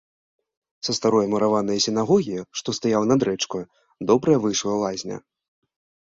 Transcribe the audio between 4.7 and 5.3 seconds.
лазня.